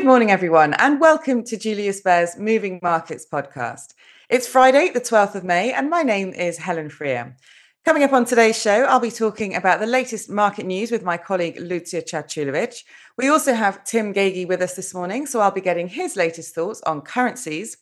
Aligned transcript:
Good 0.00 0.06
morning, 0.06 0.30
everyone, 0.30 0.72
and 0.72 0.98
welcome 0.98 1.44
to 1.44 1.58
Julius 1.58 2.00
Baer's 2.00 2.38
Moving 2.38 2.80
Markets 2.82 3.26
podcast. 3.30 3.92
It's 4.30 4.46
Friday, 4.46 4.88
the 4.88 5.00
12th 5.02 5.34
of 5.34 5.44
May, 5.44 5.74
and 5.74 5.90
my 5.90 6.02
name 6.02 6.32
is 6.32 6.56
Helen 6.56 6.88
Freer. 6.88 7.36
Coming 7.84 8.02
up 8.04 8.14
on 8.14 8.24
today's 8.24 8.58
show, 8.58 8.84
I'll 8.84 8.98
be 8.98 9.10
talking 9.10 9.54
about 9.54 9.78
the 9.78 9.86
latest 9.86 10.30
market 10.30 10.64
news 10.64 10.90
with 10.90 11.02
my 11.02 11.18
colleague 11.18 11.58
Lucija 11.58 12.02
Caculovic. 12.02 12.82
We 13.18 13.28
also 13.28 13.52
have 13.52 13.84
Tim 13.84 14.14
Gagie 14.14 14.48
with 14.48 14.62
us 14.62 14.74
this 14.74 14.94
morning, 14.94 15.26
so 15.26 15.40
I'll 15.40 15.50
be 15.50 15.60
getting 15.60 15.88
his 15.88 16.16
latest 16.16 16.54
thoughts 16.54 16.80
on 16.86 17.02
currencies. 17.02 17.76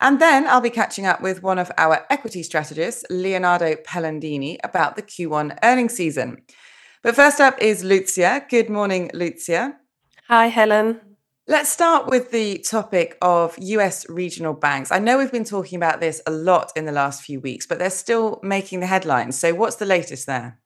And 0.00 0.22
then 0.22 0.46
I'll 0.46 0.62
be 0.62 0.70
catching 0.70 1.04
up 1.04 1.20
with 1.20 1.42
one 1.42 1.58
of 1.58 1.70
our 1.76 2.06
equity 2.08 2.42
strategists, 2.42 3.04
Leonardo 3.10 3.74
Pellandini, 3.74 4.56
about 4.64 4.96
the 4.96 5.02
Q1 5.02 5.58
earnings 5.62 5.92
season. 5.92 6.44
But 7.02 7.14
first 7.14 7.42
up 7.42 7.60
is 7.60 7.84
Lucija. 7.84 8.48
Good 8.48 8.70
morning, 8.70 9.10
Lucija. 9.12 9.74
Hi, 10.28 10.46
Helen. 10.46 11.07
Let's 11.50 11.70
start 11.70 12.08
with 12.08 12.30
the 12.30 12.58
topic 12.58 13.16
of 13.22 13.56
US 13.58 14.06
regional 14.10 14.52
banks. 14.52 14.92
I 14.92 14.98
know 14.98 15.16
we've 15.16 15.32
been 15.32 15.44
talking 15.44 15.76
about 15.76 15.98
this 15.98 16.20
a 16.26 16.30
lot 16.30 16.70
in 16.76 16.84
the 16.84 16.92
last 16.92 17.22
few 17.22 17.40
weeks, 17.40 17.66
but 17.66 17.78
they're 17.78 17.88
still 17.88 18.38
making 18.42 18.80
the 18.80 18.86
headlines. 18.86 19.38
So, 19.38 19.54
what's 19.54 19.76
the 19.76 19.86
latest 19.86 20.26
there? 20.26 20.58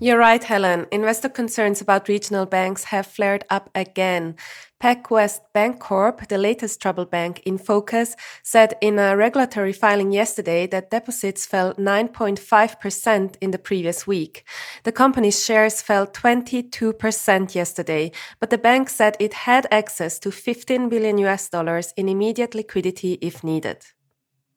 You're 0.00 0.18
right, 0.18 0.44
Helen. 0.44 0.86
Investor 0.92 1.28
concerns 1.28 1.80
about 1.80 2.06
regional 2.06 2.46
banks 2.46 2.84
have 2.84 3.04
flared 3.04 3.42
up 3.50 3.68
again. 3.74 4.36
PacWest 4.80 5.40
Bancorp, 5.52 6.28
the 6.28 6.38
latest 6.38 6.80
trouble 6.80 7.04
bank 7.04 7.40
in 7.44 7.58
focus, 7.58 8.14
said 8.44 8.74
in 8.80 9.00
a 9.00 9.16
regulatory 9.16 9.72
filing 9.72 10.12
yesterday 10.12 10.68
that 10.68 10.92
deposits 10.92 11.46
fell 11.46 11.74
9.5% 11.74 13.36
in 13.40 13.50
the 13.50 13.58
previous 13.58 14.06
week. 14.06 14.44
The 14.84 14.92
company's 14.92 15.44
shares 15.44 15.82
fell 15.82 16.06
22% 16.06 17.56
yesterday, 17.56 18.12
but 18.38 18.50
the 18.50 18.58
bank 18.58 18.90
said 18.90 19.16
it 19.18 19.34
had 19.34 19.66
access 19.72 20.20
to 20.20 20.30
15 20.30 20.88
billion 20.88 21.18
US 21.26 21.48
dollars 21.48 21.92
in 21.96 22.08
immediate 22.08 22.54
liquidity 22.54 23.18
if 23.20 23.42
needed. 23.42 23.84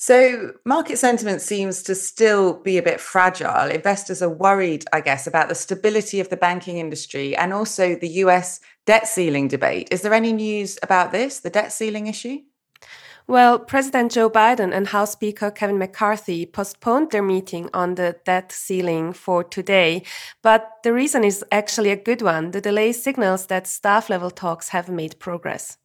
So, 0.03 0.53
market 0.65 0.97
sentiment 0.97 1.43
seems 1.43 1.83
to 1.83 1.93
still 1.93 2.55
be 2.55 2.79
a 2.79 2.81
bit 2.81 2.99
fragile. 2.99 3.69
Investors 3.69 4.23
are 4.23 4.33
worried, 4.33 4.83
I 4.91 4.99
guess, 4.99 5.27
about 5.27 5.47
the 5.47 5.53
stability 5.53 6.19
of 6.19 6.29
the 6.29 6.37
banking 6.37 6.79
industry 6.79 7.37
and 7.37 7.53
also 7.53 7.93
the 7.93 8.09
US 8.25 8.61
debt 8.87 9.07
ceiling 9.07 9.47
debate. 9.47 9.89
Is 9.91 10.01
there 10.01 10.15
any 10.15 10.33
news 10.33 10.79
about 10.81 11.11
this, 11.11 11.41
the 11.41 11.51
debt 11.51 11.71
ceiling 11.71 12.07
issue? 12.07 12.39
Well, 13.27 13.59
President 13.59 14.11
Joe 14.11 14.27
Biden 14.27 14.73
and 14.73 14.87
House 14.87 15.11
Speaker 15.11 15.51
Kevin 15.51 15.77
McCarthy 15.77 16.47
postponed 16.47 17.11
their 17.11 17.21
meeting 17.21 17.69
on 17.71 17.93
the 17.93 18.15
debt 18.25 18.51
ceiling 18.51 19.13
for 19.13 19.43
today. 19.43 20.01
But 20.41 20.67
the 20.81 20.93
reason 20.93 21.23
is 21.23 21.45
actually 21.51 21.91
a 21.91 21.95
good 21.95 22.23
one. 22.23 22.49
The 22.49 22.59
delay 22.59 22.91
signals 22.91 23.45
that 23.45 23.67
staff 23.67 24.09
level 24.09 24.31
talks 24.31 24.69
have 24.69 24.89
made 24.89 25.19
progress. 25.19 25.77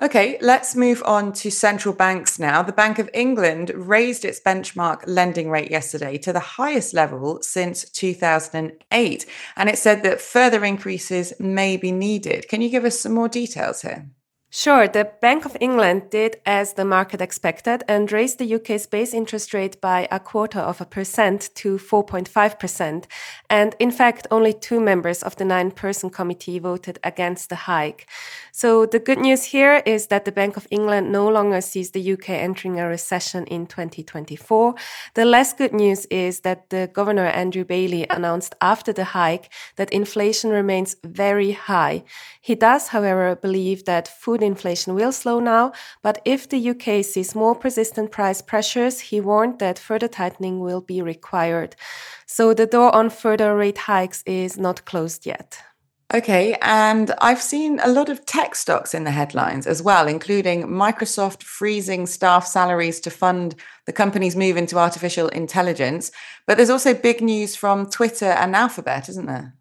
Okay, 0.00 0.38
let's 0.40 0.76
move 0.76 1.02
on 1.04 1.32
to 1.32 1.50
central 1.50 1.92
banks 1.92 2.38
now. 2.38 2.62
The 2.62 2.72
Bank 2.72 3.00
of 3.00 3.10
England 3.12 3.72
raised 3.74 4.24
its 4.24 4.38
benchmark 4.38 5.02
lending 5.08 5.50
rate 5.50 5.72
yesterday 5.72 6.16
to 6.18 6.32
the 6.32 6.38
highest 6.38 6.94
level 6.94 7.42
since 7.42 7.84
2008. 7.90 9.26
And 9.56 9.68
it 9.68 9.76
said 9.76 10.04
that 10.04 10.20
further 10.20 10.64
increases 10.64 11.32
may 11.40 11.76
be 11.76 11.90
needed. 11.90 12.48
Can 12.48 12.62
you 12.62 12.70
give 12.70 12.84
us 12.84 13.00
some 13.00 13.12
more 13.12 13.28
details 13.28 13.82
here? 13.82 14.08
Sure, 14.50 14.88
the 14.88 15.04
Bank 15.20 15.44
of 15.44 15.58
England 15.60 16.08
did 16.08 16.40
as 16.46 16.72
the 16.72 16.84
market 16.84 17.20
expected 17.20 17.84
and 17.86 18.10
raised 18.10 18.38
the 18.38 18.54
UK's 18.54 18.86
base 18.86 19.12
interest 19.12 19.52
rate 19.52 19.78
by 19.82 20.08
a 20.10 20.18
quarter 20.18 20.58
of 20.58 20.80
a 20.80 20.86
percent 20.86 21.50
to 21.54 21.76
4.5%. 21.76 23.04
And 23.50 23.76
in 23.78 23.90
fact, 23.90 24.26
only 24.30 24.54
two 24.54 24.80
members 24.80 25.22
of 25.22 25.36
the 25.36 25.44
nine 25.44 25.70
person 25.70 26.08
committee 26.08 26.58
voted 26.58 26.98
against 27.04 27.50
the 27.50 27.56
hike. 27.56 28.08
So 28.50 28.86
the 28.86 28.98
good 28.98 29.18
news 29.18 29.44
here 29.44 29.82
is 29.84 30.06
that 30.06 30.24
the 30.24 30.32
Bank 30.32 30.56
of 30.56 30.66
England 30.70 31.12
no 31.12 31.28
longer 31.28 31.60
sees 31.60 31.90
the 31.90 32.12
UK 32.14 32.30
entering 32.30 32.80
a 32.80 32.88
recession 32.88 33.44
in 33.48 33.66
2024. 33.66 34.74
The 35.12 35.26
less 35.26 35.52
good 35.52 35.74
news 35.74 36.06
is 36.06 36.40
that 36.40 36.70
the 36.70 36.88
Governor 36.90 37.26
Andrew 37.26 37.66
Bailey 37.66 38.06
announced 38.08 38.54
after 38.62 38.94
the 38.94 39.04
hike 39.04 39.50
that 39.76 39.92
inflation 39.92 40.48
remains 40.48 40.96
very 41.04 41.52
high. 41.52 42.04
He 42.40 42.54
does, 42.54 42.88
however, 42.88 43.36
believe 43.36 43.84
that 43.84 44.08
food 44.08 44.37
food 44.38 44.46
inflation 44.46 44.94
will 44.94 45.12
slow 45.12 45.40
now, 45.40 45.72
but 46.02 46.20
if 46.24 46.48
the 46.48 46.70
UK 46.70 47.04
sees 47.04 47.34
more 47.34 47.54
persistent 47.54 48.10
price 48.10 48.40
pressures, 48.40 49.00
he 49.00 49.20
warned 49.20 49.58
that 49.58 49.78
further 49.78 50.08
tightening 50.08 50.60
will 50.60 50.80
be 50.80 51.02
required. 51.02 51.74
So 52.26 52.54
the 52.54 52.66
door 52.66 52.94
on 52.94 53.10
further 53.10 53.56
rate 53.56 53.78
hikes 53.78 54.22
is 54.26 54.56
not 54.58 54.84
closed 54.84 55.26
yet. 55.26 55.58
Okay, 56.14 56.56
and 56.62 57.12
I've 57.20 57.42
seen 57.42 57.80
a 57.80 57.90
lot 57.90 58.08
of 58.08 58.24
tech 58.24 58.54
stocks 58.54 58.94
in 58.94 59.04
the 59.04 59.10
headlines 59.10 59.66
as 59.66 59.82
well, 59.82 60.08
including 60.08 60.66
Microsoft 60.66 61.42
freezing 61.42 62.06
staff 62.06 62.46
salaries 62.46 62.98
to 63.00 63.10
fund 63.10 63.54
the 63.84 63.92
company's 63.92 64.34
move 64.34 64.56
into 64.56 64.78
artificial 64.78 65.28
intelligence. 65.28 66.10
But 66.46 66.56
there's 66.56 66.70
also 66.70 66.94
big 66.94 67.20
news 67.20 67.56
from 67.56 67.90
Twitter 67.90 68.30
and 68.30 68.56
Alphabet, 68.56 69.10
isn't 69.10 69.26
there? 69.26 69.57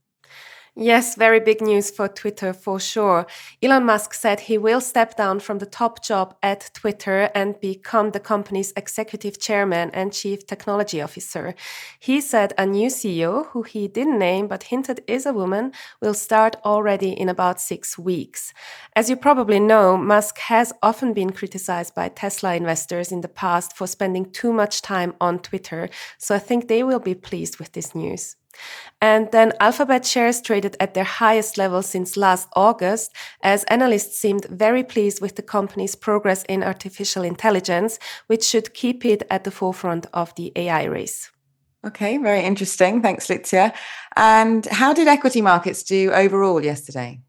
Yes, 0.80 1.16
very 1.16 1.40
big 1.40 1.60
news 1.60 1.90
for 1.90 2.08
Twitter 2.08 2.54
for 2.54 2.80
sure. 2.80 3.26
Elon 3.64 3.86
Musk 3.86 4.14
said 4.14 4.42
he 4.42 4.60
will 4.60 4.80
step 4.80 5.18
down 5.18 5.40
from 5.40 5.58
the 5.58 5.66
top 5.66 6.04
job 6.04 6.36
at 6.44 6.70
Twitter 6.76 7.32
and 7.34 7.60
become 7.60 8.12
the 8.12 8.20
company's 8.20 8.74
executive 8.78 9.40
chairman 9.40 9.90
and 9.90 10.14
chief 10.14 10.46
technology 10.46 11.02
officer. 11.02 11.56
He 12.00 12.22
said 12.22 12.54
a 12.60 12.68
new 12.68 12.90
CEO, 12.90 13.48
who 13.48 13.64
he 13.64 13.88
didn't 13.88 14.20
name 14.20 14.48
but 14.48 14.66
hinted 14.66 15.04
is 15.08 15.26
a 15.26 15.34
woman, 15.34 15.72
will 16.00 16.14
start 16.14 16.58
already 16.64 17.10
in 17.10 17.28
about 17.28 17.60
six 17.60 17.98
weeks. 17.98 18.54
As 18.96 19.10
you 19.10 19.16
probably 19.16 19.60
know, 19.60 19.98
Musk 19.98 20.38
has 20.38 20.74
often 20.84 21.12
been 21.12 21.32
criticized 21.32 21.96
by 21.96 22.10
Tesla 22.10 22.54
investors 22.54 23.12
in 23.12 23.22
the 23.22 23.28
past 23.28 23.76
for 23.76 23.88
spending 23.88 24.30
too 24.30 24.54
much 24.54 24.84
time 24.84 25.16
on 25.20 25.40
Twitter, 25.40 25.90
so 26.20 26.36
I 26.36 26.40
think 26.40 26.68
they 26.68 26.84
will 26.84 27.00
be 27.00 27.16
pleased 27.16 27.58
with 27.58 27.72
this 27.72 27.96
news. 27.96 28.36
And 29.02 29.32
then 29.32 29.54
Alphabet 29.60 30.06
shares 30.06 30.42
traded 30.42 30.76
at 30.80 30.94
their 30.94 31.04
highest 31.04 31.58
level 31.58 31.82
since 31.82 32.18
last 32.18 32.48
August, 32.56 33.16
as 33.44 33.64
analysts 33.66 34.18
seemed 34.18 34.46
very 34.46 34.84
pleased 34.84 35.22
with 35.22 35.36
the 35.36 35.44
company's 35.44 35.96
progress 35.96 36.44
in 36.50 36.64
artificial 36.64 37.24
intelligence, 37.24 38.00
which 38.28 38.44
should 38.44 38.74
keep 38.74 39.06
it 39.06 39.24
at 39.30 39.44
the 39.44 39.52
forefront 39.52 40.08
of 40.14 40.34
the 40.36 40.52
AI 40.56 40.86
race. 40.86 41.32
Okay, 41.86 42.18
very 42.18 42.44
interesting. 42.44 43.02
Thanks, 43.02 43.28
Lucija. 43.28 43.74
And 44.16 44.66
how 44.66 44.94
did 44.94 45.08
equity 45.08 45.42
markets 45.42 45.84
do 45.84 46.12
overall 46.12 46.64
yesterday? 46.64 47.22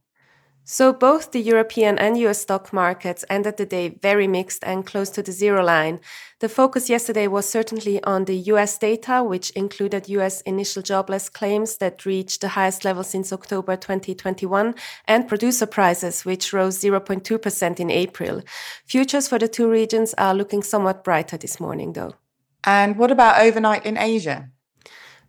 So 0.71 0.93
both 0.93 1.33
the 1.33 1.41
European 1.41 1.99
and 1.99 2.19
US 2.19 2.43
stock 2.43 2.75
markets 2.75 3.25
ended 3.31 3.57
the 3.57 3.65
day 3.65 3.89
very 3.89 4.29
mixed 4.29 4.63
and 4.63 4.85
close 4.85 5.09
to 5.11 5.23
the 5.23 5.33
zero 5.33 5.65
line. 5.65 5.99
The 6.41 6.49
focus 6.51 6.91
yesterday 6.91 7.27
was 7.27 7.49
certainly 7.49 8.05
on 8.05 8.27
the 8.27 8.37
US 8.53 8.77
data, 8.77 9.25
which 9.25 9.49
included 9.53 10.11
US 10.11 10.43
initial 10.43 10.83
jobless 10.83 11.31
claims 11.31 11.79
that 11.79 12.05
reached 12.05 12.43
the 12.43 12.49
highest 12.49 12.85
level 12.85 13.03
since 13.03 13.33
October 13.33 13.77
2021, 13.77 14.75
and 15.07 15.27
producer 15.27 15.65
prices, 15.65 16.27
which 16.27 16.53
rose 16.53 16.79
0.2% 16.79 17.81
in 17.81 17.91
April. 17.91 18.43
Futures 18.85 19.27
for 19.27 19.39
the 19.39 19.49
two 19.49 19.71
regions 19.71 20.13
are 20.19 20.35
looking 20.35 20.63
somewhat 20.63 21.03
brighter 21.03 21.39
this 21.39 21.59
morning, 21.59 21.95
though. 21.95 22.13
And 22.63 22.99
what 22.99 23.11
about 23.11 23.41
overnight 23.41 23.87
in 23.87 23.97
Asia? 23.97 24.51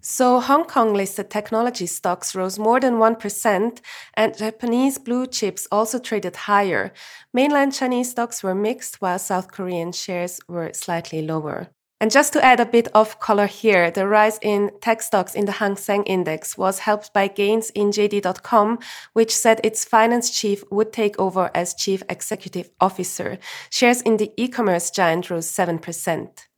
So, 0.01 0.39
Hong 0.39 0.63
Kong 0.63 0.93
listed 0.93 1.29
technology 1.29 1.85
stocks 1.85 2.33
rose 2.33 2.57
more 2.57 2.79
than 2.79 2.95
1%, 2.95 3.81
and 4.13 4.37
Japanese 4.37 4.97
blue 4.97 5.27
chips 5.27 5.67
also 5.71 5.99
traded 5.99 6.37
higher. 6.37 6.93
Mainland 7.33 7.73
Chinese 7.73 8.11
stocks 8.11 8.41
were 8.41 8.55
mixed, 8.55 9.01
while 9.01 9.19
South 9.19 9.51
Korean 9.51 9.91
shares 9.91 10.39
were 10.47 10.71
slightly 10.73 11.21
lower. 11.21 11.67
And 12.01 12.11
just 12.11 12.31
to 12.31 12.43
add 12.43 12.61
a 12.61 12.65
bit 12.65 12.87
of 12.95 13.19
color 13.19 13.45
here, 13.45 13.91
the 13.91 14.07
rise 14.07 14.39
in 14.41 14.71
tech 14.79 15.01
stocks 15.01 15.35
in 15.35 15.43
the 15.43 15.51
Hang 15.51 15.75
Seng 15.75 16.03
Index 16.05 16.57
was 16.57 16.79
helped 16.79 17.11
by 17.13 17.27
gains 17.27 17.69
in 17.71 17.91
JD.com, 17.91 18.79
which 19.11 19.35
said 19.35 19.59
its 19.65 19.83
finance 19.83 20.29
chief 20.31 20.63
would 20.71 20.93
take 20.93 21.19
over 21.19 21.51
as 21.53 21.73
chief 21.73 22.01
executive 22.07 22.69
officer. 22.79 23.37
Shares 23.69 24.01
in 24.01 24.15
the 24.15 24.31
e 24.37 24.47
commerce 24.47 24.91
giant 24.91 25.29
rose 25.29 25.51
7%. 25.51 26.48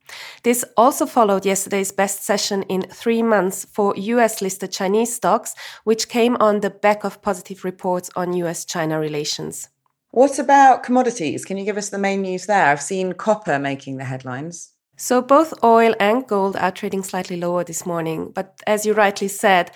This 0.42 0.64
also 0.76 1.06
followed 1.06 1.46
yesterday's 1.46 1.92
best 1.92 2.22
session 2.22 2.62
in 2.64 2.82
three 2.82 3.22
months 3.22 3.64
for 3.64 3.94
US 3.96 4.42
listed 4.42 4.72
Chinese 4.72 5.14
stocks, 5.14 5.54
which 5.84 6.08
came 6.08 6.36
on 6.40 6.60
the 6.60 6.70
back 6.70 7.04
of 7.04 7.22
positive 7.22 7.64
reports 7.64 8.10
on 8.16 8.32
US 8.34 8.64
China 8.64 8.98
relations. 8.98 9.68
What 10.10 10.38
about 10.38 10.82
commodities? 10.82 11.44
Can 11.44 11.56
you 11.56 11.64
give 11.64 11.78
us 11.78 11.88
the 11.88 11.98
main 11.98 12.22
news 12.22 12.46
there? 12.46 12.66
I've 12.66 12.82
seen 12.82 13.14
copper 13.14 13.58
making 13.58 13.96
the 13.96 14.04
headlines. 14.04 14.72
So 14.98 15.22
both 15.22 15.64
oil 15.64 15.94
and 15.98 16.26
gold 16.28 16.54
are 16.56 16.70
trading 16.70 17.02
slightly 17.02 17.36
lower 17.36 17.64
this 17.64 17.86
morning. 17.86 18.30
But 18.30 18.60
as 18.66 18.84
you 18.84 18.92
rightly 18.92 19.28
said, 19.28 19.70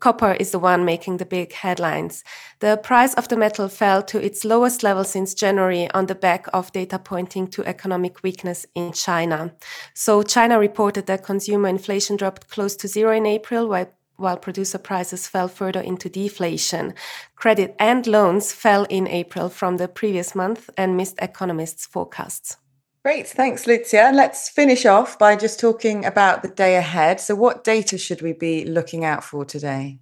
copper 0.00 0.32
is 0.32 0.50
the 0.50 0.58
one 0.58 0.84
making 0.84 1.16
the 1.16 1.26
big 1.26 1.52
headlines. 1.52 2.24
The 2.60 2.76
price 2.76 3.14
of 3.14 3.28
the 3.28 3.36
metal 3.36 3.68
fell 3.68 4.02
to 4.04 4.18
its 4.18 4.44
lowest 4.44 4.82
level 4.82 5.04
since 5.04 5.34
January 5.34 5.90
on 5.92 6.06
the 6.06 6.14
back 6.14 6.46
of 6.52 6.72
data 6.72 6.98
pointing 6.98 7.48
to 7.48 7.64
economic 7.64 8.22
weakness 8.22 8.66
in 8.74 8.92
China. 8.92 9.54
So 9.94 10.22
China 10.22 10.58
reported 10.58 11.06
that 11.06 11.24
consumer 11.24 11.68
inflation 11.68 12.16
dropped 12.16 12.48
close 12.48 12.76
to 12.76 12.88
zero 12.88 13.16
in 13.16 13.26
April, 13.26 13.68
while 13.68 13.88
while 14.18 14.36
producer 14.36 14.78
prices 14.78 15.28
fell 15.28 15.46
further 15.46 15.80
into 15.80 16.08
deflation. 16.08 16.92
Credit 17.36 17.74
and 17.78 18.04
loans 18.06 18.52
fell 18.52 18.84
in 18.90 19.06
April 19.06 19.48
from 19.48 19.76
the 19.76 19.86
previous 19.86 20.34
month 20.34 20.68
and 20.76 20.96
missed 20.96 21.16
economists' 21.22 21.86
forecasts. 21.86 22.56
Great, 23.04 23.26
thanks, 23.28 23.66
Lucija. 23.66 24.12
Let's 24.12 24.48
finish 24.48 24.84
off 24.86 25.18
by 25.18 25.34
just 25.36 25.58
talking 25.60 26.04
about 26.04 26.42
the 26.42 26.48
day 26.48 26.76
ahead. 26.76 27.20
So, 27.20 27.34
what 27.34 27.64
data 27.64 27.98
should 27.98 28.22
we 28.22 28.32
be 28.32 28.64
looking 28.64 29.04
out 29.04 29.24
for 29.24 29.44
today? 29.44 29.98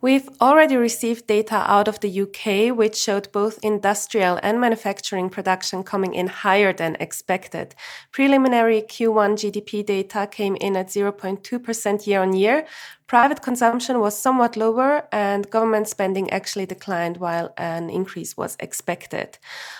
We've 0.00 0.28
already 0.40 0.76
received 0.76 1.26
data 1.26 1.56
out 1.56 1.88
of 1.88 1.98
the 1.98 2.20
UK, 2.20 2.76
which 2.76 2.94
showed 2.94 3.32
both 3.32 3.58
industrial 3.64 4.38
and 4.44 4.60
manufacturing 4.60 5.28
production 5.28 5.82
coming 5.82 6.14
in 6.14 6.28
higher 6.28 6.72
than 6.72 6.96
expected. 7.00 7.74
Preliminary 8.12 8.82
Q1 8.82 9.32
GDP 9.34 9.84
data 9.84 10.28
came 10.30 10.54
in 10.60 10.76
at 10.76 10.86
0.2% 10.86 12.06
year 12.06 12.22
on 12.22 12.32
year. 12.32 12.64
Private 13.08 13.42
consumption 13.42 13.98
was 13.98 14.16
somewhat 14.16 14.56
lower, 14.56 15.08
and 15.10 15.50
government 15.50 15.88
spending 15.88 16.30
actually 16.30 16.66
declined 16.66 17.16
while 17.16 17.52
an 17.56 17.90
increase 17.90 18.36
was 18.36 18.56
expected. 18.60 19.38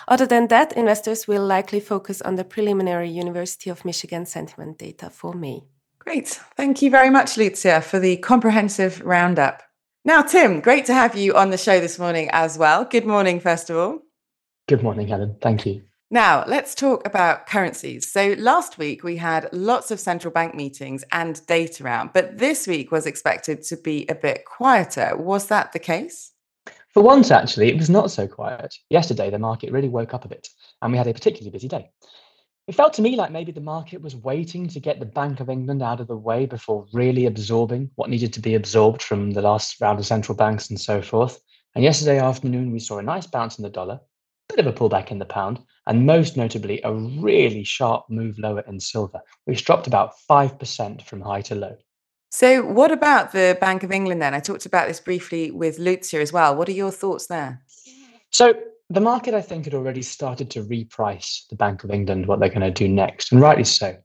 Other 0.09 0.25
than 0.25 0.47
that, 0.49 0.73
investors 0.73 1.29
will 1.29 1.45
likely 1.45 1.79
focus 1.79 2.21
on 2.21 2.35
the 2.35 2.43
preliminary 2.43 3.09
University 3.09 3.69
of 3.69 3.85
Michigan 3.85 4.25
sentiment 4.25 4.79
data 4.79 5.09
for 5.09 5.33
May. 5.33 5.61
Great. 5.99 6.27
Thank 6.57 6.81
you 6.81 6.89
very 6.89 7.09
much, 7.09 7.35
Lucija, 7.37 7.81
for 7.81 7.99
the 7.99 8.17
comprehensive 8.17 9.01
roundup. 9.05 9.68
Now, 10.05 10.21
Tim, 10.21 10.61
great 10.61 10.85
to 10.85 10.93
have 10.93 11.17
you 11.17 11.35
on 11.35 11.49
the 11.49 11.57
show 11.57 11.81
this 11.81 11.99
morning 11.99 12.29
as 12.31 12.57
well. 12.57 12.85
Good 12.85 13.05
morning, 13.05 13.41
first 13.41 13.69
of 13.69 13.75
all. 13.75 13.99
Good 14.69 14.81
morning, 14.81 15.09
Helen. 15.09 15.35
Thank 15.41 15.65
you. 15.65 15.81
Now, 16.09 16.45
let's 16.47 16.73
talk 16.73 17.05
about 17.05 17.47
currencies. 17.47 18.09
So, 18.09 18.33
last 18.37 18.77
week 18.77 19.03
we 19.03 19.17
had 19.17 19.49
lots 19.51 19.91
of 19.91 19.99
central 19.99 20.33
bank 20.33 20.55
meetings 20.55 21.03
and 21.11 21.45
data 21.47 21.85
out, 21.85 22.13
but 22.13 22.37
this 22.37 22.65
week 22.65 22.91
was 22.91 23.05
expected 23.05 23.61
to 23.63 23.75
be 23.75 24.05
a 24.07 24.15
bit 24.15 24.45
quieter. 24.45 25.17
Was 25.17 25.47
that 25.47 25.73
the 25.73 25.79
case? 25.79 26.31
For 26.93 27.03
once, 27.03 27.29
actually, 27.29 27.67
it 27.67 27.77
was 27.77 27.89
not 27.89 28.09
so 28.09 28.25
quiet. 28.25 28.73
Yesterday, 28.89 29.29
the 29.29 29.37
market 29.37 29.71
really 29.73 29.89
woke 29.89 30.13
up 30.13 30.23
a 30.23 30.29
bit, 30.29 30.47
and 30.81 30.93
we 30.93 30.97
had 30.97 31.07
a 31.07 31.13
particularly 31.13 31.51
busy 31.51 31.67
day. 31.67 31.91
It 32.69 32.75
felt 32.75 32.93
to 32.93 33.01
me 33.01 33.15
like 33.15 33.31
maybe 33.31 33.51
the 33.51 33.61
market 33.61 33.99
was 33.99 34.15
waiting 34.15 34.67
to 34.67 34.79
get 34.79 34.99
the 34.99 35.05
Bank 35.07 35.39
of 35.39 35.49
England 35.49 35.81
out 35.81 35.99
of 35.99 36.05
the 36.05 36.15
way 36.15 36.45
before 36.45 36.85
really 36.93 37.25
absorbing 37.25 37.89
what 37.95 38.11
needed 38.11 38.31
to 38.33 38.39
be 38.39 38.53
absorbed 38.53 39.01
from 39.01 39.31
the 39.31 39.41
last 39.41 39.81
round 39.81 39.97
of 39.97 40.05
central 40.05 40.35
banks 40.35 40.69
and 40.69 40.79
so 40.79 41.01
forth. 41.01 41.41
And 41.73 41.83
yesterday 41.83 42.19
afternoon, 42.19 42.71
we 42.71 42.77
saw 42.77 42.99
a 42.99 43.01
nice 43.01 43.25
bounce 43.25 43.57
in 43.57 43.63
the 43.63 43.71
dollar, 43.71 43.95
a 43.95 44.55
bit 44.55 44.63
of 44.63 44.67
a 44.67 44.77
pullback 44.77 45.09
in 45.09 45.17
the 45.17 45.25
pound, 45.25 45.57
and 45.87 46.05
most 46.05 46.37
notably, 46.37 46.79
a 46.83 46.93
really 46.93 47.63
sharp 47.63 48.05
move 48.07 48.37
lower 48.37 48.61
in 48.67 48.79
silver, 48.79 49.19
which 49.45 49.65
dropped 49.65 49.87
about 49.87 50.13
5% 50.29 51.01
from 51.01 51.21
high 51.21 51.41
to 51.41 51.55
low. 51.55 51.75
So, 52.29 52.63
what 52.63 52.91
about 52.91 53.31
the 53.31 53.57
Bank 53.59 53.81
of 53.81 53.91
England 53.91 54.21
then? 54.21 54.35
I 54.35 54.41
talked 54.41 54.67
about 54.67 54.87
this 54.87 54.99
briefly 54.99 55.49
with 55.49 55.79
Lucija 55.79 56.21
as 56.21 56.31
well. 56.31 56.55
What 56.55 56.69
are 56.69 56.73
your 56.73 56.91
thoughts 56.91 57.25
there? 57.25 57.63
So, 58.29 58.53
the 58.89 59.01
market, 59.01 59.33
I 59.35 59.41
think, 59.41 59.65
had 59.65 59.75
already 59.75 60.01
started 60.01 60.49
to 60.51 60.63
reprice 60.63 61.47
the 61.49 61.55
Bank 61.55 61.83
of 61.83 61.91
England, 61.91 62.25
what 62.25 62.39
they're 62.39 62.49
going 62.49 62.61
to 62.61 62.71
do 62.71 62.87
next, 62.87 63.31
and 63.31 63.39
rightly 63.39 63.63
so. 63.63 63.95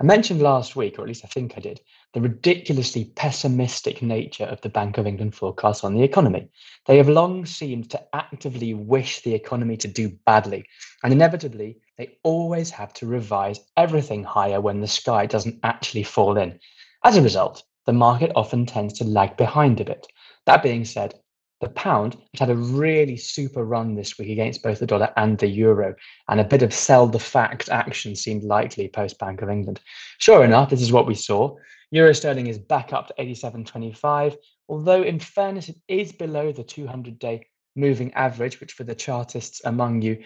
I 0.00 0.04
mentioned 0.04 0.40
last 0.40 0.74
week, 0.74 0.98
or 0.98 1.02
at 1.02 1.08
least 1.08 1.24
I 1.24 1.28
think 1.28 1.54
I 1.56 1.60
did, 1.60 1.80
the 2.14 2.20
ridiculously 2.20 3.12
pessimistic 3.14 4.02
nature 4.02 4.44
of 4.44 4.60
the 4.62 4.68
Bank 4.68 4.98
of 4.98 5.06
England 5.06 5.34
forecast 5.34 5.84
on 5.84 5.94
the 5.94 6.02
economy. 6.02 6.48
They 6.86 6.96
have 6.96 7.08
long 7.08 7.44
seemed 7.46 7.90
to 7.90 8.02
actively 8.14 8.74
wish 8.74 9.22
the 9.22 9.34
economy 9.34 9.76
to 9.76 9.86
do 9.86 10.08
badly, 10.24 10.64
and 11.04 11.12
inevitably, 11.12 11.78
they 11.98 12.16
always 12.22 12.70
have 12.70 12.92
to 12.94 13.06
revise 13.06 13.60
everything 13.76 14.24
higher 14.24 14.60
when 14.60 14.80
the 14.80 14.88
sky 14.88 15.26
doesn't 15.26 15.60
actually 15.62 16.04
fall 16.04 16.38
in. 16.38 16.58
As 17.04 17.16
a 17.16 17.22
result, 17.22 17.62
the 17.84 17.92
market 17.92 18.32
often 18.34 18.64
tends 18.64 18.94
to 18.94 19.04
lag 19.04 19.36
behind 19.36 19.80
a 19.80 19.84
bit. 19.84 20.06
That 20.46 20.62
being 20.62 20.84
said, 20.84 21.14
the 21.62 21.68
pound 21.70 22.14
has 22.34 22.40
had 22.40 22.50
a 22.50 22.56
really 22.56 23.16
super 23.16 23.64
run 23.64 23.94
this 23.94 24.18
week 24.18 24.28
against 24.28 24.64
both 24.64 24.80
the 24.80 24.86
dollar 24.86 25.12
and 25.16 25.38
the 25.38 25.46
euro, 25.46 25.94
and 26.28 26.40
a 26.40 26.44
bit 26.44 26.62
of 26.62 26.74
sell 26.74 27.06
the 27.06 27.20
fact 27.20 27.68
action 27.68 28.16
seemed 28.16 28.42
likely 28.42 28.88
post 28.88 29.18
Bank 29.18 29.42
of 29.42 29.48
England. 29.48 29.80
Sure 30.18 30.44
enough, 30.44 30.70
this 30.70 30.82
is 30.82 30.92
what 30.92 31.06
we 31.06 31.14
saw. 31.14 31.54
Euro 31.92 32.12
sterling 32.12 32.48
is 32.48 32.58
back 32.58 32.92
up 32.92 33.06
to 33.06 33.14
87.25, 33.18 34.36
although 34.68 35.02
in 35.02 35.20
fairness, 35.20 35.68
it 35.68 35.76
is 35.86 36.10
below 36.10 36.50
the 36.50 36.64
200 36.64 37.18
day 37.20 37.46
moving 37.76 38.12
average, 38.14 38.60
which 38.60 38.72
for 38.72 38.82
the 38.82 38.94
chartists 38.94 39.62
among 39.64 40.02
you 40.02 40.22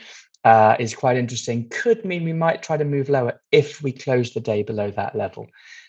uh, 0.47 0.77
is 0.79 0.95
quite 0.95 1.17
interesting. 1.17 1.69
Could 1.71 2.05
mean 2.05 2.23
we 2.23 2.33
might 2.33 2.63
try 2.63 2.77
to 2.77 2.85
move 2.85 3.09
lower 3.09 3.41
if 3.51 3.83
we 3.83 3.91
close 3.91 4.33
the 4.33 4.41
day 4.41 4.63
below 4.63 4.93
that 4.93 5.17
level. 5.17 5.49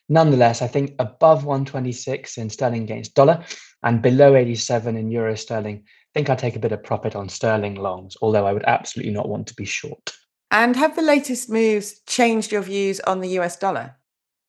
Nonetheless, 0.09 0.63
I 0.63 0.67
think 0.67 0.95
above 0.97 1.45
126 1.45 2.39
in 2.39 2.49
sterling 2.49 2.81
against 2.81 3.13
dollar 3.13 3.43
and 3.83 4.01
below 4.01 4.35
87 4.35 4.97
in 4.97 5.11
euro 5.11 5.35
sterling, 5.35 5.83
I 5.85 6.09
think 6.15 6.29
I'd 6.31 6.39
take 6.39 6.55
a 6.55 6.59
bit 6.59 6.71
of 6.71 6.83
profit 6.83 7.15
on 7.15 7.29
sterling 7.29 7.75
longs, 7.75 8.17
although 8.19 8.47
I 8.47 8.53
would 8.53 8.63
absolutely 8.63 9.13
not 9.13 9.29
want 9.29 9.45
to 9.47 9.53
be 9.53 9.65
short. 9.65 10.11
And 10.49 10.75
have 10.75 10.95
the 10.95 11.03
latest 11.03 11.51
moves 11.51 12.01
changed 12.07 12.51
your 12.51 12.63
views 12.63 12.99
on 13.01 13.19
the 13.21 13.37
US 13.39 13.57
dollar? 13.57 13.97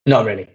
Not 0.07 0.25
really. 0.25 0.49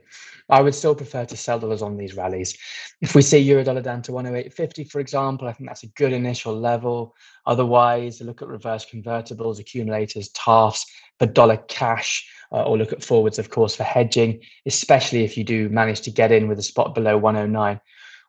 I 0.50 0.62
would 0.62 0.76
still 0.76 0.96
prefer 0.96 1.26
to 1.26 1.38
sell 1.38 1.60
dollars 1.60 1.82
on 1.82 1.98
these 1.98 2.16
rallies. 2.16 2.58
If 3.02 3.16
we 3.16 3.22
see 3.22 3.38
euro 3.40 3.64
dollar 3.64 3.82
down 3.82 4.02
to 4.04 4.12
108.50, 4.12 4.90
for 4.92 5.00
example, 5.00 5.48
I 5.48 5.54
think 5.54 5.70
that's 5.70 5.84
a 5.84 5.88
good 5.88 6.14
initial 6.14 6.58
level. 6.58 7.16
Otherwise, 7.46 8.22
look 8.22 8.42
at 8.42 8.48
reverse 8.48 8.86
convertibles, 8.86 9.60
accumulators, 9.60 10.30
TARFs 10.30 10.86
for 11.20 11.26
dollar 11.26 11.58
cash, 11.68 12.28
uh, 12.52 12.64
or 12.64 12.78
look 12.78 12.94
at 12.94 13.04
forwards, 13.04 13.40
of 13.40 13.50
course, 13.50 13.76
for 13.76 13.84
hedging, 13.84 14.42
especially 14.66 15.24
if 15.24 15.38
you 15.38 15.44
do 15.44 15.70
manage 15.70 16.02
to 16.02 16.12
get 16.12 16.32
in 16.32 16.48
with 16.48 16.60
a 16.60 16.64
spot 16.64 16.94
below 16.94 17.18
109. 17.18 17.80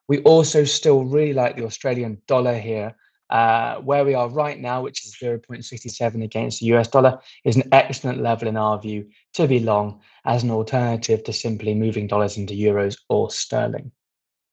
We 0.07 0.19
also 0.21 0.65
still 0.65 1.05
really 1.05 1.33
like 1.33 1.57
the 1.57 1.65
Australian 1.65 2.21
dollar 2.27 2.59
here. 2.59 2.95
Uh, 3.35 3.81
where 3.81 4.05
we 4.05 4.15
are 4.15 4.29
right 4.29 4.61
now, 4.61 4.81
which 4.81 5.05
is 5.05 5.17
0.67 5.21 6.23
against 6.23 6.61
the 6.61 6.67
US 6.67 6.87
dollar, 6.87 7.19
is 7.45 7.57
an 7.57 7.69
excellent 7.73 8.23
level 8.23 8.47
in 8.47 8.57
our 8.57 8.81
view 8.81 9.09
to 9.33 9.49
be 9.49 9.59
long 9.59 10.01
as 10.25 10.45
an 10.45 10.53
alternative 10.53 11.25
to 11.25 11.33
simply 11.33 11.75
moving 11.75 12.07
dollars 12.07 12.37
into 12.37 12.55
euros 12.55 12.97
or 13.09 13.33
sterling. 13.33 13.91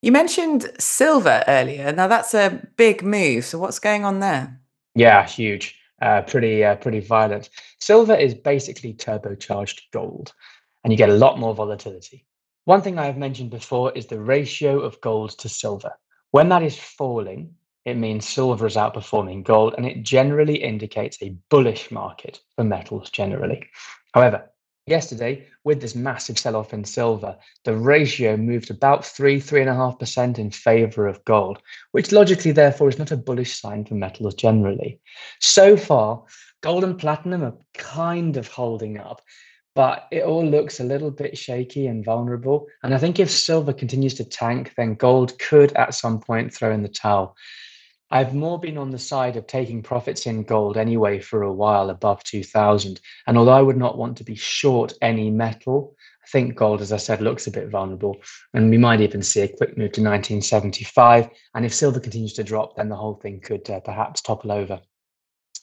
You 0.02 0.12
mentioned 0.12 0.72
silver 0.80 1.44
earlier. 1.48 1.92
Now 1.92 2.08
that's 2.08 2.34
a 2.34 2.60
big 2.76 3.04
move. 3.04 3.46
So 3.46 3.60
what's 3.60 3.78
going 3.78 4.04
on 4.04 4.20
there? 4.20 4.60
Yeah, 4.96 5.28
huge. 5.28 5.76
Uh, 6.02 6.24
pretty, 6.24 6.64
uh, 6.64 6.76
pretty 6.78 7.02
violent. 7.02 7.52
Silver 7.80 8.16
is 8.16 8.34
basically 8.34 8.96
turbocharged 8.96 9.80
gold, 9.94 10.34
and 10.84 10.92
you 10.92 10.98
get 10.98 11.10
a 11.10 11.14
lot 11.14 11.38
more 11.38 11.54
volatility. 11.54 12.26
One 12.66 12.82
thing 12.82 12.98
I 12.98 13.06
have 13.06 13.18
mentioned 13.18 13.52
before 13.52 13.92
is 13.92 14.08
the 14.08 14.20
ratio 14.20 14.80
of 14.80 15.00
gold 15.02 15.38
to 15.38 15.50
silver. 15.50 15.92
When 16.32 16.50
that 16.50 16.64
is 16.64 16.80
falling, 16.80 17.54
it 17.86 17.96
means 17.96 18.28
silver 18.28 18.68
is 18.68 18.76
outperforming 18.76 19.44
gold, 19.44 19.74
and 19.78 19.86
it 19.86 20.04
generally 20.04 20.56
indicates 20.56 21.18
a 21.22 21.36
bullish 21.50 21.92
market 21.92 22.40
for 22.56 22.64
metals 22.64 23.10
generally. 23.10 23.68
However, 24.14 24.50
yesterday, 24.86 25.48
with 25.64 25.82
this 25.82 25.96
massive 25.96 26.38
sell 26.38 26.56
off 26.56 26.74
in 26.74 26.84
silver, 26.84 27.38
the 27.66 27.76
ratio 27.76 28.38
moved 28.38 28.70
about 28.70 29.06
three, 29.06 29.40
three 29.40 29.62
and 29.62 29.70
a 29.70 29.76
half 29.76 29.98
percent 29.98 30.38
in 30.38 30.52
favor 30.52 31.08
of 31.08 31.24
gold, 31.26 31.60
which 31.92 32.12
logically, 32.12 32.52
therefore, 32.52 32.90
is 32.90 33.00
not 33.00 33.12
a 33.12 33.18
bullish 33.18 33.60
sign 33.60 33.86
for 33.86 33.96
metals 33.96 34.36
generally. 34.36 35.00
So 35.40 35.76
far, 35.76 36.24
gold 36.62 36.84
and 36.84 37.00
platinum 37.00 37.44
are 37.44 37.58
kind 37.74 38.38
of 38.38 38.48
holding 38.48 39.00
up 39.00 39.22
but 39.74 40.08
it 40.12 40.24
all 40.24 40.46
looks 40.46 40.80
a 40.80 40.84
little 40.84 41.12
bit 41.12 41.38
shaky 41.38 41.88
and 41.88 42.04
vulnerable. 42.04 42.68
And 42.84 42.94
I 42.94 42.98
think 42.98 43.20
if 43.20 43.32
silver 43.32 43.72
continues 43.72 44.14
to 44.16 44.26
tank, 44.26 44.74
then 44.76 44.96
gold 44.96 45.40
could 45.40 45.72
at 45.74 45.94
some 45.94 46.20
point 46.20 46.54
throw 46.54 46.72
in 46.72 46.84
the 46.84 46.90
towel. 46.90 47.36
I've 48.14 48.36
more 48.36 48.60
been 48.60 48.78
on 48.78 48.92
the 48.92 49.00
side 49.00 49.38
of 49.38 49.48
taking 49.48 49.82
profits 49.82 50.26
in 50.26 50.44
gold 50.44 50.76
anyway 50.76 51.20
for 51.20 51.44
a 51.44 51.54
while 51.54 51.90
above 51.90 52.24
2000. 52.26 53.00
And 53.26 53.38
although 53.38 53.54
I 53.54 53.62
would 53.62 53.78
not 53.78 53.98
want 53.98 54.18
to 54.18 54.26
be 54.26 54.36
short 54.36 54.94
any 55.02 55.32
metal, 55.32 55.96
I 56.22 56.28
think 56.28 56.56
gold, 56.56 56.82
as 56.82 56.92
I 56.92 56.98
said, 56.98 57.22
looks 57.22 57.48
a 57.48 57.52
bit 57.52 57.70
vulnerable. 57.70 58.18
And 58.54 58.70
we 58.70 58.78
might 58.78 59.00
even 59.00 59.24
see 59.24 59.42
a 59.42 59.48
quick 59.48 59.78
move 59.78 59.94
to 59.94 60.02
1975. 60.02 61.30
And 61.56 61.66
if 61.66 61.74
silver 61.74 62.02
continues 62.02 62.34
to 62.34 62.44
drop, 62.44 62.76
then 62.76 62.90
the 62.90 62.98
whole 62.98 63.16
thing 63.16 63.40
could 63.40 63.70
uh, 63.70 63.80
perhaps 63.80 64.22
topple 64.22 64.52
over. 64.52 64.82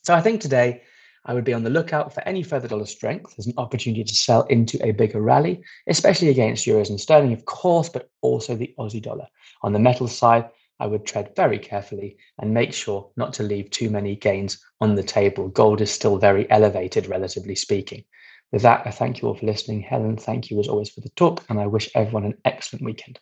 So 0.05 0.15
I 0.15 0.23
think 0.23 0.41
today, 0.41 0.83
I 1.27 1.35
would 1.35 1.45
be 1.45 1.53
on 1.53 1.65
the 1.65 1.71
lookout 1.71 2.15
for 2.15 2.27
any 2.27 2.43
further 2.43 2.69
dollar 2.69 2.87
strength 2.87 3.35
as 3.39 3.47
an 3.47 3.53
opportunity 3.59 4.05
to 4.05 4.15
sell 4.15 4.45
into 4.45 4.83
a 4.83 4.93
bigger 4.93 5.21
rally, 5.21 5.63
especially 5.87 6.31
against 6.31 6.67
euros 6.67 6.89
and 6.89 6.99
sterling, 6.99 7.35
of 7.35 7.45
course, 7.45 7.91
but 7.91 8.09
also 8.23 8.57
the 8.57 8.75
Aussie 8.79 9.03
dollar. 9.03 9.27
On 9.63 9.75
the 9.75 9.79
metal 9.79 10.09
side, 10.09 10.49
I 10.81 10.87
would 10.87 11.07
tread 11.07 11.35
very 11.37 11.59
carefully 11.59 12.17
and 12.39 12.55
make 12.55 12.73
sure 12.73 13.11
not 13.17 13.33
to 13.35 13.43
leave 13.43 13.71
too 13.71 13.91
many 13.91 14.17
gains 14.17 14.65
on 14.81 14.95
the 14.95 15.03
table. 15.03 15.49
Gold 15.49 15.81
is 15.81 15.91
still 15.91 16.19
very 16.19 16.51
elevated, 16.51 17.07
relatively 17.09 17.55
speaking. 17.55 18.05
With 18.53 18.63
that, 18.63 18.87
I 18.87 18.91
thank 18.91 19.21
you 19.21 19.29
all 19.29 19.35
for 19.35 19.47
listening. 19.47 19.83
Helen, 19.83 20.17
thank 20.17 20.51
you 20.51 20.59
as 20.61 20.69
always 20.69 20.91
for 20.91 21.01
the 21.01 21.11
talk, 21.11 21.45
and 21.49 21.61
I 21.61 21.67
wish 21.67 21.91
everyone 21.95 22.25
an 22.25 22.39
excellent 22.45 22.85
weekend. 22.85 23.19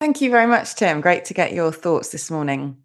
Thank 0.00 0.20
you 0.20 0.30
very 0.30 0.46
much, 0.46 0.74
Tim. 0.74 1.00
Great 1.00 1.24
to 1.26 1.34
get 1.34 1.52
your 1.52 1.72
thoughts 1.72 2.10
this 2.10 2.30
morning. 2.30 2.78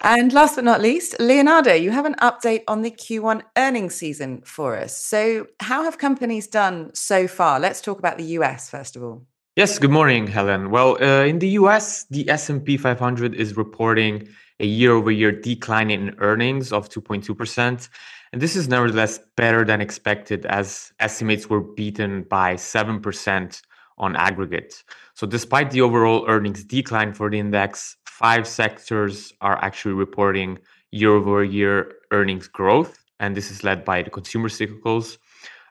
And 0.00 0.32
last 0.32 0.56
but 0.56 0.64
not 0.64 0.80
least, 0.80 1.14
Leonardo, 1.20 1.74
you 1.74 1.90
have 1.90 2.06
an 2.06 2.16
update 2.20 2.62
on 2.66 2.82
the 2.82 2.90
Q1 2.90 3.42
earnings 3.56 3.94
season 3.94 4.42
for 4.44 4.76
us. 4.76 4.96
So, 4.96 5.46
how 5.60 5.84
have 5.84 5.98
companies 5.98 6.48
done 6.48 6.92
so 6.94 7.28
far? 7.28 7.60
Let's 7.60 7.80
talk 7.80 7.98
about 7.98 8.18
the 8.18 8.24
US 8.38 8.70
first 8.70 8.96
of 8.96 9.04
all. 9.04 9.26
Yes, 9.54 9.78
good 9.78 9.90
morning, 9.90 10.28
Helen. 10.28 10.70
Well, 10.70 10.96
uh, 10.98 11.26
in 11.26 11.38
the 11.38 11.48
US, 11.60 12.04
the 12.04 12.26
S&P 12.30 12.78
500 12.78 13.34
is 13.34 13.54
reporting 13.54 14.26
a 14.58 14.64
year-over-year 14.64 15.30
decline 15.30 15.90
in 15.90 16.14
earnings 16.20 16.72
of 16.72 16.88
2.2%, 16.88 17.90
and 18.32 18.40
this 18.40 18.56
is 18.56 18.66
nevertheless 18.68 19.20
better 19.36 19.62
than 19.62 19.82
expected 19.82 20.46
as 20.46 20.94
estimates 21.00 21.50
were 21.50 21.60
beaten 21.60 22.22
by 22.30 22.54
7% 22.54 23.60
on 23.98 24.16
aggregate. 24.16 24.82
So 25.12 25.26
despite 25.26 25.70
the 25.70 25.82
overall 25.82 26.24
earnings 26.28 26.64
decline 26.64 27.12
for 27.12 27.28
the 27.28 27.38
index, 27.38 27.98
five 28.06 28.48
sectors 28.48 29.34
are 29.42 29.62
actually 29.62 29.92
reporting 29.92 30.60
year-over-year 30.92 31.92
earnings 32.10 32.48
growth, 32.48 33.04
and 33.20 33.36
this 33.36 33.50
is 33.50 33.62
led 33.62 33.84
by 33.84 34.00
the 34.00 34.08
consumer 34.08 34.48
cyclicals, 34.48 35.18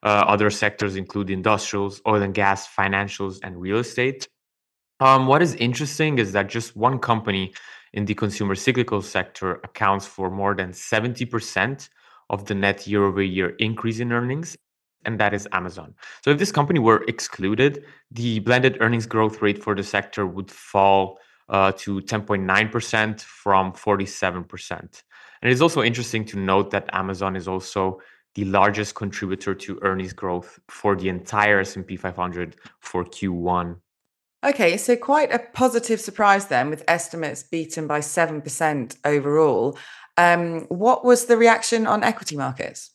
uh, 0.03 0.25
other 0.27 0.50
sectors 0.50 0.96
include 0.96 1.29
industrials, 1.29 2.01
oil 2.08 2.22
and 2.22 2.34
gas, 2.34 2.67
financials, 2.67 3.39
and 3.43 3.60
real 3.60 3.77
estate. 3.77 4.27
Um, 5.00 5.27
what 5.27 5.41
is 5.41 5.55
interesting 5.55 6.20
is 6.20 6.31
that 6.34 6.48
just 6.48 6.75
one 6.75 7.00
company 7.00 7.53
in 7.93 8.05
the 8.05 8.13
consumer 8.13 8.55
cyclical 8.55 9.01
sector 9.01 9.55
accounts 9.63 10.05
for 10.05 10.29
more 10.29 10.55
than 10.55 10.72
70% 10.72 11.89
of 12.29 12.46
the 12.46 12.55
net 12.55 12.88
year 12.88 13.03
over 13.03 13.22
year 13.22 13.50
increase 13.58 14.00
in 14.00 14.12
earnings, 14.12 14.55
and 15.05 15.20
that 15.20 15.34
is 15.34 15.48
Amazon. 15.51 15.93
So, 16.24 16.31
if 16.31 16.38
this 16.38 16.51
company 16.51 16.79
were 16.79 17.03
excluded, 17.08 17.84
the 18.12 18.39
blended 18.39 18.77
earnings 18.79 19.05
growth 19.05 19.41
rate 19.41 19.62
for 19.62 19.75
the 19.75 19.84
sector 19.84 20.25
would 20.25 20.50
fall 20.50 21.20
uh, 21.50 21.74
to 21.74 22.00
10.9% 22.01 23.22
from 23.22 23.74
47%. 23.74 24.70
And 25.41 25.50
it 25.50 25.51
is 25.51 25.62
also 25.62 25.81
interesting 25.81 26.24
to 26.25 26.38
note 26.38 26.72
that 26.72 26.89
Amazon 26.93 27.36
is 27.36 27.48
also 27.48 28.00
the 28.36 28.46
largest 28.46 28.96
contributor 28.96 29.54
to 29.54 29.80
earnings 29.82 30.14
growth 30.14 30.60
for 30.68 30.96
the 30.96 31.10
entire 31.10 31.60
S&P 31.60 31.98
500 31.98 32.56
for 32.80 33.04
Q1. 33.04 33.78
Okay, 34.44 34.78
so 34.78 34.96
quite 34.96 35.32
a 35.32 35.40
positive 35.40 36.02
surprise 36.02 36.48
then 36.48 36.70
with 36.70 36.84
estimates 36.88 37.44
beaten 37.44 37.88
by 37.88 38.00
7% 38.00 38.96
overall. 39.06 39.78
Um, 40.18 40.62
what 40.70 41.06
was 41.06 41.26
the 41.26 41.38
reaction 41.38 41.86
on 41.86 42.04
equity 42.04 42.36
markets? 42.36 42.92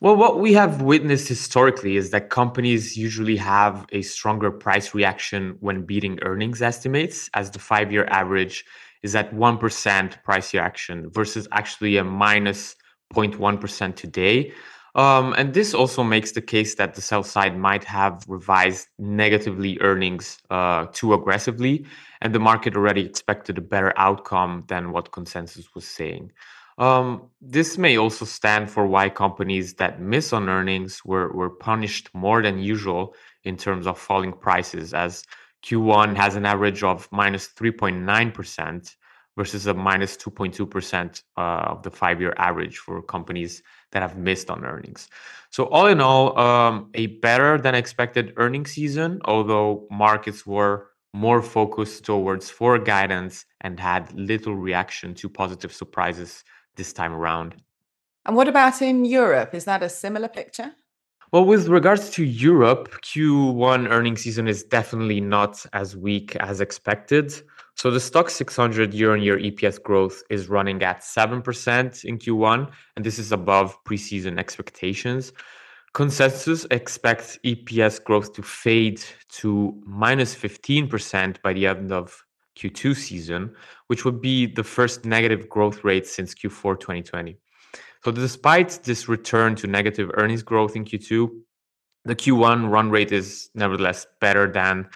Well, 0.00 0.16
what 0.16 0.40
we 0.40 0.52
have 0.54 0.82
witnessed 0.82 1.28
historically 1.28 1.96
is 1.96 2.10
that 2.10 2.28
companies 2.28 2.96
usually 2.96 3.36
have 3.36 3.86
a 3.92 4.02
stronger 4.02 4.50
price 4.50 4.92
reaction 4.94 5.56
when 5.60 5.86
beating 5.86 6.18
earnings 6.22 6.60
estimates, 6.60 7.30
as 7.34 7.50
the 7.50 7.60
five 7.60 7.92
year 7.92 8.06
average 8.10 8.64
is 9.02 9.14
at 9.14 9.32
1% 9.32 10.22
price 10.24 10.52
reaction 10.52 11.08
versus 11.10 11.46
actually 11.52 11.96
a 11.96 12.04
minus 12.04 12.74
0.1% 13.14 13.96
today. 13.96 14.52
Um, 14.94 15.34
and 15.36 15.54
this 15.54 15.74
also 15.74 16.04
makes 16.04 16.32
the 16.32 16.40
case 16.40 16.76
that 16.76 16.94
the 16.94 17.00
sell 17.00 17.24
side 17.24 17.58
might 17.58 17.82
have 17.84 18.24
revised 18.28 18.88
negatively 18.98 19.78
earnings 19.80 20.38
uh, 20.50 20.86
too 20.92 21.14
aggressively, 21.14 21.84
and 22.20 22.32
the 22.32 22.38
market 22.38 22.76
already 22.76 23.04
expected 23.04 23.58
a 23.58 23.60
better 23.60 23.92
outcome 23.96 24.64
than 24.68 24.92
what 24.92 25.10
consensus 25.10 25.74
was 25.74 25.84
saying. 25.84 26.30
Um, 26.78 27.30
this 27.40 27.76
may 27.78 27.96
also 27.96 28.24
stand 28.24 28.70
for 28.70 28.86
why 28.86 29.08
companies 29.08 29.74
that 29.74 30.00
miss 30.00 30.32
on 30.32 30.48
earnings 30.48 31.04
were, 31.04 31.32
were 31.32 31.50
punished 31.50 32.10
more 32.14 32.42
than 32.42 32.58
usual 32.58 33.14
in 33.44 33.56
terms 33.56 33.86
of 33.86 33.98
falling 33.98 34.32
prices, 34.32 34.94
as 34.94 35.24
Q1 35.64 36.16
has 36.16 36.36
an 36.36 36.46
average 36.46 36.82
of 36.82 37.08
minus 37.10 37.48
3.9%, 37.48 38.96
versus 39.36 39.66
a 39.66 39.74
minus 39.74 40.16
2.2% 40.16 41.22
uh, 41.36 41.40
of 41.40 41.82
the 41.82 41.90
five 41.90 42.20
year 42.20 42.34
average 42.38 42.78
for 42.78 43.02
companies 43.02 43.62
that 43.92 44.02
have 44.02 44.16
missed 44.16 44.50
on 44.50 44.64
earnings. 44.64 45.08
So, 45.50 45.64
all 45.66 45.86
in 45.86 46.00
all, 46.00 46.38
um, 46.38 46.90
a 46.94 47.06
better 47.06 47.58
than 47.58 47.74
expected 47.74 48.32
earnings 48.36 48.72
season, 48.72 49.20
although 49.24 49.86
markets 49.90 50.46
were 50.46 50.88
more 51.12 51.40
focused 51.42 52.04
towards 52.04 52.50
forward 52.50 52.84
guidance 52.84 53.46
and 53.60 53.78
had 53.78 54.12
little 54.14 54.56
reaction 54.56 55.14
to 55.14 55.28
positive 55.28 55.72
surprises 55.72 56.44
this 56.74 56.92
time 56.92 57.12
around. 57.12 57.54
And 58.26 58.34
what 58.34 58.48
about 58.48 58.82
in 58.82 59.04
Europe? 59.04 59.54
Is 59.54 59.64
that 59.66 59.82
a 59.82 59.88
similar 59.88 60.28
picture? 60.28 60.72
Well, 61.30 61.44
with 61.44 61.68
regards 61.68 62.10
to 62.10 62.24
Europe, 62.24 63.00
Q1 63.02 63.90
earnings 63.90 64.22
season 64.22 64.48
is 64.48 64.62
definitely 64.62 65.20
not 65.20 65.64
as 65.72 65.96
weak 65.96 66.36
as 66.36 66.60
expected. 66.60 67.32
So 67.76 67.90
the 67.90 67.98
STOXX 67.98 68.30
600 68.30 68.94
year-on-year 68.94 69.38
EPS 69.38 69.82
growth 69.82 70.22
is 70.30 70.48
running 70.48 70.82
at 70.82 71.00
7% 71.00 72.04
in 72.04 72.18
Q1, 72.18 72.70
and 72.96 73.04
this 73.04 73.18
is 73.18 73.32
above 73.32 73.76
preseason 73.84 74.38
expectations. 74.38 75.32
Consensus 75.92 76.66
expects 76.70 77.38
EPS 77.44 78.02
growth 78.02 78.32
to 78.34 78.42
fade 78.42 79.02
to 79.30 79.80
minus 79.86 80.34
15% 80.34 81.42
by 81.42 81.52
the 81.52 81.66
end 81.66 81.92
of 81.92 82.24
Q2 82.58 82.96
season, 82.96 83.54
which 83.88 84.04
would 84.04 84.20
be 84.20 84.46
the 84.46 84.64
first 84.64 85.04
negative 85.04 85.48
growth 85.48 85.84
rate 85.84 86.06
since 86.06 86.34
Q4 86.34 86.78
2020. 86.78 87.36
So 88.04 88.12
despite 88.12 88.80
this 88.84 89.08
return 89.08 89.54
to 89.56 89.66
negative 89.66 90.10
earnings 90.14 90.42
growth 90.42 90.76
in 90.76 90.84
Q2, 90.84 91.30
the 92.04 92.14
Q1 92.14 92.70
run 92.70 92.90
rate 92.90 93.12
is 93.12 93.50
nevertheless 93.54 94.06
better 94.20 94.50
than 94.50 94.88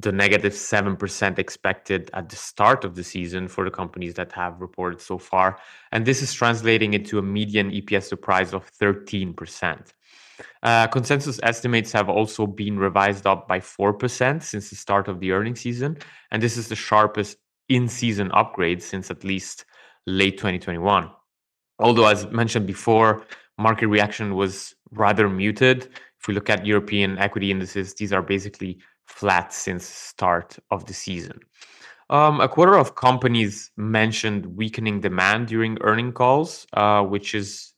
the 0.00 0.12
negative 0.12 0.52
7% 0.52 1.38
expected 1.38 2.10
at 2.14 2.28
the 2.28 2.36
start 2.36 2.84
of 2.84 2.94
the 2.94 3.04
season 3.04 3.48
for 3.48 3.64
the 3.64 3.70
companies 3.70 4.14
that 4.14 4.32
have 4.32 4.60
reported 4.60 5.00
so 5.00 5.18
far. 5.18 5.58
And 5.92 6.06
this 6.06 6.22
is 6.22 6.32
translating 6.32 6.94
into 6.94 7.18
a 7.18 7.22
median 7.22 7.70
EPS 7.70 8.04
surprise 8.04 8.52
of 8.52 8.70
13%. 8.78 9.92
Uh, 10.62 10.86
consensus 10.86 11.38
estimates 11.42 11.92
have 11.92 12.08
also 12.08 12.46
been 12.46 12.78
revised 12.78 13.26
up 13.26 13.46
by 13.46 13.60
4% 13.60 14.42
since 14.42 14.70
the 14.70 14.76
start 14.76 15.08
of 15.08 15.20
the 15.20 15.32
earnings 15.32 15.60
season. 15.60 15.98
And 16.30 16.42
this 16.42 16.56
is 16.56 16.68
the 16.68 16.76
sharpest 16.76 17.36
in 17.68 17.88
season 17.88 18.30
upgrade 18.32 18.82
since 18.82 19.10
at 19.10 19.22
least 19.24 19.64
late 20.06 20.38
2021 20.38 21.10
although 21.80 22.06
as 22.06 22.26
mentioned 22.30 22.66
before, 22.66 23.26
market 23.58 23.88
reaction 23.88 24.36
was 24.36 24.74
rather 24.92 25.28
muted. 25.28 25.88
If 26.20 26.28
we 26.28 26.34
look 26.34 26.50
at 26.50 26.66
European 26.66 27.18
equity 27.18 27.50
indices, 27.50 27.94
these 27.94 28.12
are 28.12 28.22
basically 28.22 28.78
flat 29.10 29.52
since 29.52 29.84
start 29.86 30.58
of 30.70 30.86
the 30.86 30.94
season. 30.94 31.40
Um, 32.08 32.40
a 32.40 32.48
quarter 32.48 32.76
of 32.76 32.94
companies 32.94 33.70
mentioned 33.76 34.56
weakening 34.56 35.00
demand 35.00 35.48
during 35.48 35.78
earning 35.82 36.12
calls, 36.12 36.66
uh, 36.72 37.02
which 37.02 37.34
is 37.34 37.72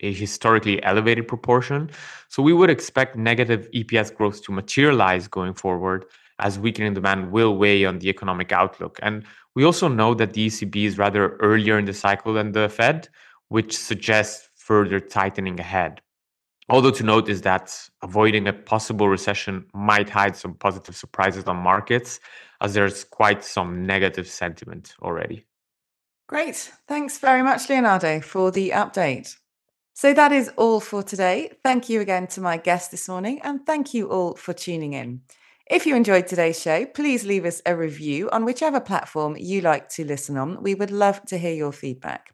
a 0.00 0.12
historically 0.12 0.82
elevated 0.82 1.28
proportion. 1.28 1.90
So 2.28 2.42
we 2.42 2.52
would 2.52 2.70
expect 2.70 3.16
negative 3.16 3.68
EPS 3.74 4.14
growth 4.14 4.42
to 4.44 4.52
materialize 4.52 5.28
going 5.28 5.54
forward 5.54 6.06
as 6.38 6.58
weakening 6.58 6.94
demand 6.94 7.30
will 7.30 7.56
weigh 7.56 7.84
on 7.84 7.98
the 7.98 8.08
economic 8.08 8.50
outlook. 8.50 8.98
And 9.02 9.24
we 9.54 9.64
also 9.64 9.88
know 9.88 10.14
that 10.14 10.32
the 10.32 10.46
ECB 10.46 10.84
is 10.86 10.98
rather 10.98 11.36
earlier 11.36 11.78
in 11.78 11.84
the 11.84 11.92
cycle 11.92 12.32
than 12.34 12.52
the 12.52 12.68
Fed, 12.68 13.08
which 13.48 13.76
suggests 13.76 14.48
further 14.54 15.00
tightening 15.00 15.60
ahead. 15.60 16.00
Although 16.70 16.92
to 16.92 17.02
note 17.02 17.28
is 17.28 17.42
that 17.42 17.76
avoiding 18.00 18.46
a 18.46 18.52
possible 18.52 19.08
recession 19.08 19.66
might 19.74 20.08
hide 20.08 20.36
some 20.36 20.54
positive 20.54 20.94
surprises 20.94 21.44
on 21.44 21.56
markets, 21.56 22.20
as 22.60 22.74
there's 22.74 23.02
quite 23.02 23.42
some 23.42 23.84
negative 23.84 24.28
sentiment 24.28 24.94
already. 25.02 25.44
Great. 26.28 26.70
Thanks 26.86 27.18
very 27.18 27.42
much, 27.42 27.68
Leonardo, 27.68 28.20
for 28.20 28.52
the 28.52 28.70
update. 28.70 29.34
So 29.94 30.14
that 30.14 30.30
is 30.30 30.52
all 30.56 30.78
for 30.78 31.02
today. 31.02 31.50
Thank 31.64 31.88
you 31.88 32.00
again 32.00 32.28
to 32.28 32.40
my 32.40 32.56
guest 32.56 32.92
this 32.92 33.08
morning, 33.08 33.40
and 33.42 33.66
thank 33.66 33.92
you 33.92 34.08
all 34.08 34.36
for 34.36 34.52
tuning 34.52 34.92
in. 34.92 35.22
If 35.68 35.86
you 35.86 35.96
enjoyed 35.96 36.28
today's 36.28 36.62
show, 36.62 36.86
please 36.86 37.24
leave 37.24 37.44
us 37.44 37.60
a 37.66 37.74
review 37.74 38.30
on 38.30 38.44
whichever 38.44 38.78
platform 38.78 39.36
you 39.36 39.60
like 39.60 39.88
to 39.90 40.04
listen 40.04 40.36
on. 40.36 40.62
We 40.62 40.76
would 40.76 40.92
love 40.92 41.22
to 41.26 41.36
hear 41.36 41.52
your 41.52 41.72
feedback. 41.72 42.32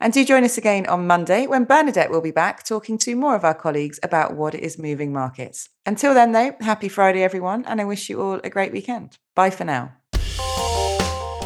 And 0.00 0.12
do 0.12 0.24
join 0.24 0.44
us 0.44 0.58
again 0.58 0.86
on 0.86 1.06
Monday 1.06 1.46
when 1.46 1.64
Bernadette 1.64 2.10
will 2.10 2.20
be 2.20 2.30
back 2.30 2.64
talking 2.64 2.98
to 2.98 3.16
more 3.16 3.34
of 3.34 3.44
our 3.44 3.54
colleagues 3.54 3.98
about 4.02 4.34
what 4.34 4.54
is 4.54 4.78
moving 4.78 5.12
markets. 5.12 5.68
Until 5.86 6.14
then, 6.14 6.32
though, 6.32 6.54
happy 6.60 6.88
Friday, 6.88 7.22
everyone, 7.22 7.64
and 7.66 7.80
I 7.80 7.84
wish 7.84 8.08
you 8.08 8.20
all 8.20 8.40
a 8.44 8.50
great 8.50 8.72
weekend. 8.72 9.18
Bye 9.34 9.50
for 9.50 9.64
now. 9.64 9.92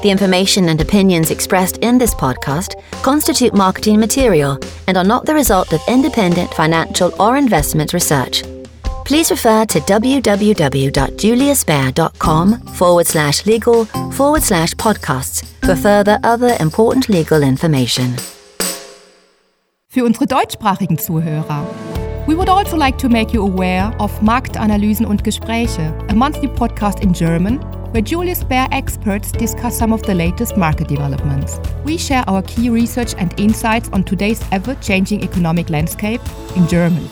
The 0.02 0.10
information 0.10 0.68
and 0.68 0.80
opinions 0.80 1.30
expressed 1.32 1.78
in 1.78 1.98
this 1.98 2.14
podcast 2.14 2.80
constitute 3.02 3.52
marketing 3.52 3.98
material 3.98 4.56
and 4.86 4.96
are 4.96 5.02
not 5.02 5.26
the 5.26 5.34
result 5.34 5.72
of 5.72 5.80
independent 5.88 6.54
financial 6.54 7.12
or 7.20 7.36
investment 7.36 7.92
research. 7.92 8.44
Please 9.04 9.32
refer 9.32 9.64
to 9.64 9.80
www.juliusbaer.com 9.80 12.60
forward 12.60 13.06
slash 13.06 13.46
legal 13.46 13.86
forward 14.12 14.42
slash 14.42 14.74
podcasts 14.74 15.46
for 15.64 15.74
further 15.74 16.20
other 16.22 16.54
important 16.60 17.08
legal 17.08 17.42
information. 17.42 18.14
Für 19.90 20.04
unsere 20.04 20.26
deutschsprachigen 20.26 20.98
Zuhörer. 20.98 21.66
We 22.26 22.36
would 22.36 22.50
also 22.50 22.76
like 22.76 22.98
to 22.98 23.08
make 23.08 23.32
you 23.32 23.42
aware 23.42 23.90
of 23.98 24.20
Marktanalysen 24.20 25.06
und 25.06 25.24
Gespräche, 25.24 25.94
a 26.10 26.14
monthly 26.14 26.46
podcast 26.46 27.00
in 27.00 27.14
German 27.14 27.58
where 27.92 28.02
Julius 28.02 28.44
Baer 28.44 28.68
experts 28.70 29.32
discuss 29.32 29.78
some 29.78 29.94
of 29.94 30.02
the 30.02 30.12
latest 30.12 30.58
market 30.58 30.90
developments. 30.90 31.58
We 31.86 31.96
share 31.96 32.22
our 32.28 32.42
key 32.42 32.68
research 32.68 33.14
and 33.16 33.32
insights 33.40 33.90
on 33.94 34.04
today's 34.04 34.42
ever 34.52 34.74
changing 34.82 35.22
economic 35.22 35.70
landscape 35.70 36.20
in 36.54 36.66
German. 36.66 37.08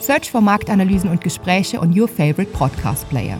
Search 0.00 0.30
for 0.30 0.40
Marktanalysen 0.40 1.10
und 1.10 1.20
Gespräche 1.20 1.78
on 1.78 1.92
your 1.92 2.08
favorite 2.08 2.50
podcast 2.54 3.06
player. 3.10 3.36